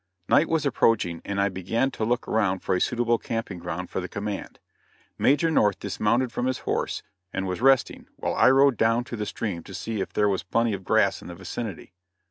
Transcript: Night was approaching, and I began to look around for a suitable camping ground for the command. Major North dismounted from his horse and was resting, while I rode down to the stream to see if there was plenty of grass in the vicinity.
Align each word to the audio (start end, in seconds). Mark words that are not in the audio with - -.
Night 0.27 0.49
was 0.49 0.65
approaching, 0.65 1.21
and 1.23 1.39
I 1.39 1.47
began 1.49 1.91
to 1.91 2.03
look 2.03 2.27
around 2.27 2.63
for 2.63 2.73
a 2.73 2.81
suitable 2.81 3.19
camping 3.19 3.59
ground 3.59 3.91
for 3.91 3.99
the 3.99 4.09
command. 4.09 4.57
Major 5.19 5.51
North 5.51 5.77
dismounted 5.79 6.31
from 6.31 6.47
his 6.47 6.57
horse 6.61 7.03
and 7.31 7.45
was 7.45 7.61
resting, 7.61 8.07
while 8.15 8.33
I 8.33 8.49
rode 8.49 8.77
down 8.77 9.03
to 9.03 9.15
the 9.15 9.27
stream 9.27 9.61
to 9.61 9.75
see 9.75 10.01
if 10.01 10.11
there 10.11 10.27
was 10.27 10.41
plenty 10.41 10.73
of 10.73 10.83
grass 10.83 11.21
in 11.21 11.27
the 11.27 11.35
vicinity. 11.35 11.93